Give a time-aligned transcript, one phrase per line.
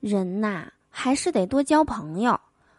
[0.00, 2.38] 人呐，还是得多交朋友。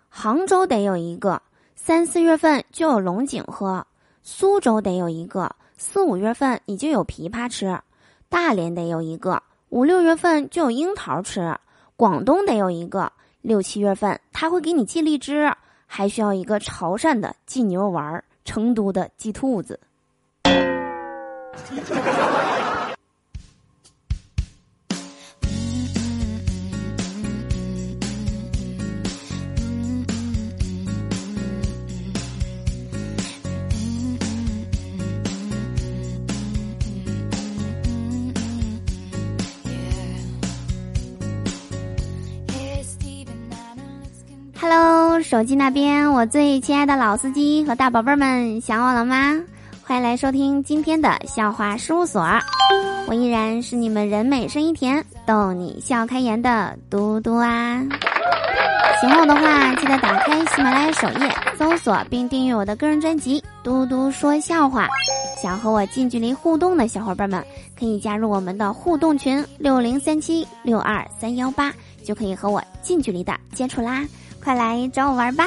[0.09, 1.41] 杭州得有一个，
[1.75, 3.85] 三四月份就有龙井喝；
[4.23, 7.79] 苏州得有一个，四五月份你就有枇杷吃；
[8.29, 11.55] 大连得有一个，五六月份就有樱桃吃；
[11.95, 13.11] 广东得有一个，
[13.41, 15.53] 六七月份他会给你寄荔枝，
[15.85, 19.79] 还需要一个潮汕的寄牛丸，成都的寄兔子。
[44.61, 49.39] Hello，手机那边，我最亲爱的老司机和大宝贝儿们，想我了吗？
[49.81, 52.21] 欢迎来收听今天的笑话事务所，
[53.07, 57.81] 我依然是你们人美声音甜、逗你笑开颜的嘟嘟啊！
[58.99, 64.87] 喜欢我的话，记得打开喜马拉雅首页，搜索并订阅我的个人专辑《嘟嘟说笑话》。
[65.41, 67.41] 想和我近距离互动的小伙伴们，
[67.79, 71.73] 可以加入我们的互动群六零三七六二三幺八，
[72.03, 74.05] 就可以和我近距离的接触啦！
[74.43, 75.45] 快来找我玩吧！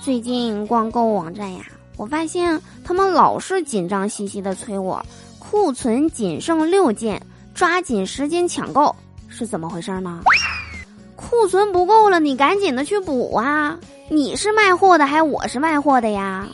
[0.00, 1.60] 最近逛购物网站呀，
[1.96, 5.04] 我发现他们老是紧张兮兮的催我，
[5.38, 7.20] 库存仅剩六件，
[7.54, 8.94] 抓紧时间抢购，
[9.28, 10.20] 是怎么回事呢？
[11.16, 13.78] 库存不够了，你赶紧的去补啊！
[14.08, 16.46] 你是卖货的，还是我是卖货的呀？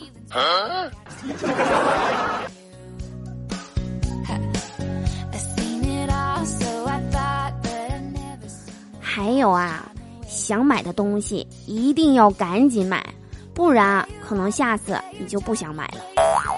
[8.99, 9.91] 还有啊，
[10.27, 13.05] 想买的东西一定要赶紧买。
[13.53, 15.99] 不然，可能下次你就不想买了。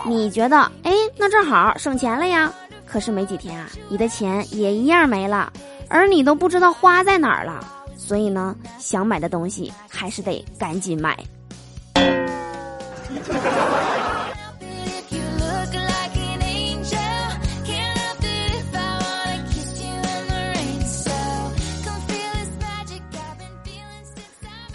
[0.06, 2.54] 你觉得，哎，那正好省钱了呀。
[2.86, 5.52] 可是没几天啊，你的钱也一样没了，
[5.90, 7.68] 而你都不知道花在哪儿了。
[8.06, 11.18] 所以呢，想买的东西还是得赶紧买。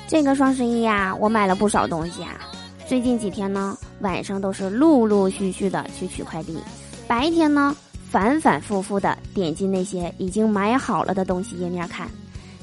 [0.09, 2.41] 这个双十一呀，我买了不少东西啊。
[2.89, 6.59] 最近几天呢，晚上都是陆陆续续的去取快递，
[7.07, 7.77] 白天呢
[8.11, 12.09] 反反复复的点进那些已经买好了的东西页面看，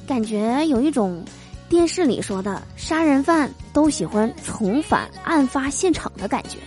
[0.08, 1.26] 感觉有一种
[1.68, 6.60] 电视里说的杀人犯都喜欢重返案发现场的感觉。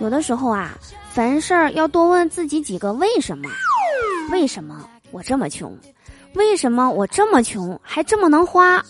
[0.00, 0.76] 有的时候啊，
[1.12, 3.48] 凡事要多问自己几个为什么？
[4.30, 5.76] 为什么我这么穷？
[6.34, 8.82] 为什么我这么穷还这么能花？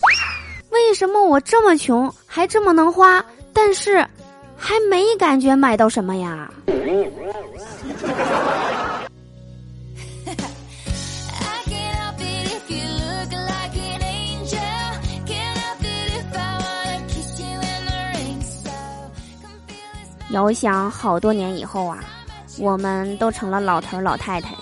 [0.79, 3.23] 为什么我这么穷还这么能花？
[3.53, 3.97] 但是
[4.57, 6.49] 还没感觉买到什么呀？
[20.31, 21.99] 遥想好多年以后啊，
[22.57, 24.55] 我们都成了老头老太太，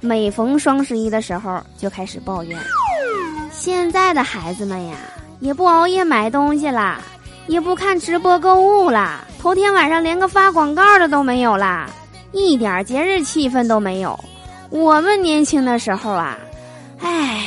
[0.00, 2.58] 每逢双十一的时候就开始抱怨。
[3.52, 4.96] 现在的孩子们呀，
[5.40, 7.00] 也不熬夜买东西啦，
[7.46, 11.88] 也不看直播购物啦，头天晚上连个发广告的都没有啦，
[12.32, 14.18] 一点节日气氛都没有。
[14.70, 16.36] 我们年轻的时候啊，
[17.00, 17.46] 唉。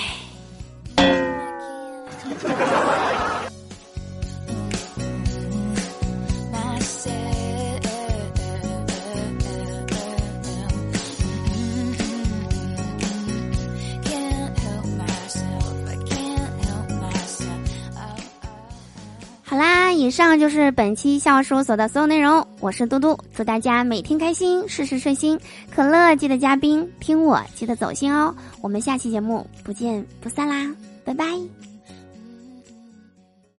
[20.01, 22.43] 以上就是本期笑话事务所的所有内容。
[22.59, 25.39] 我是嘟嘟，祝大家每天开心，事事顺心。
[25.69, 28.35] 可乐记得加冰，听我记得走心哦。
[28.61, 30.75] 我们下期节目不见不散啦，
[31.05, 31.70] 拜拜。